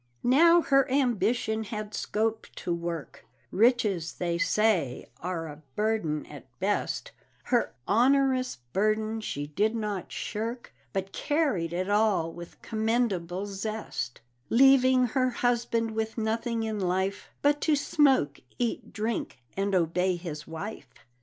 [0.23, 7.11] Now her ambition had scope to work Riches, they say, are a burden at best;
[7.43, 15.05] Her onerous burden she did not shirk, But carried it all with commendable zest; Leaving
[15.05, 20.89] her husband with nothing in life But to smoke, eat, drink, and obey his wife.